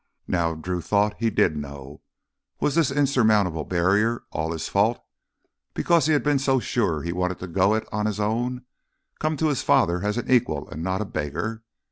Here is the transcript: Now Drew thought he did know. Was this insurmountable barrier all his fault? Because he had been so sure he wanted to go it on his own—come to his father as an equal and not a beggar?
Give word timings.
Now 0.27 0.55
Drew 0.55 0.81
thought 0.81 1.17
he 1.19 1.29
did 1.29 1.55
know. 1.55 2.01
Was 2.59 2.73
this 2.73 2.89
insurmountable 2.89 3.65
barrier 3.65 4.23
all 4.31 4.51
his 4.51 4.67
fault? 4.67 4.97
Because 5.75 6.07
he 6.07 6.13
had 6.13 6.23
been 6.23 6.39
so 6.39 6.59
sure 6.59 7.03
he 7.03 7.13
wanted 7.13 7.37
to 7.37 7.45
go 7.47 7.75
it 7.75 7.87
on 7.91 8.07
his 8.07 8.19
own—come 8.19 9.37
to 9.37 9.49
his 9.49 9.61
father 9.61 10.03
as 10.03 10.17
an 10.17 10.27
equal 10.27 10.67
and 10.71 10.81
not 10.81 11.01
a 11.01 11.05
beggar? 11.05 11.61